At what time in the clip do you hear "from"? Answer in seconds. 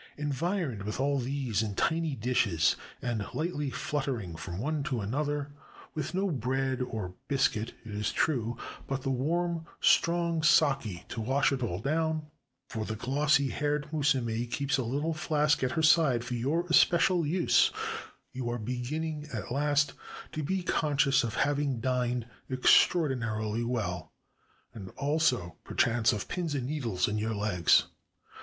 4.35-4.57